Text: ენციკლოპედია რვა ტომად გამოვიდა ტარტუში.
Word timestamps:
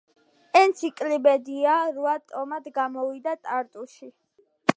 ენციკლოპედია 0.61 1.75
რვა 1.99 2.15
ტომად 2.33 2.71
გამოვიდა 2.79 3.37
ტარტუში. 3.47 4.13